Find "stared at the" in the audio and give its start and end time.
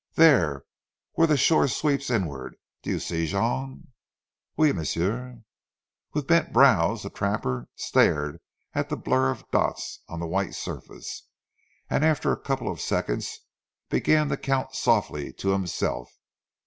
7.75-8.97